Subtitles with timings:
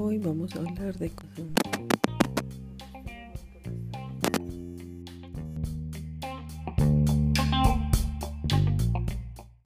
[0.00, 1.10] Hoy vamos a hablar de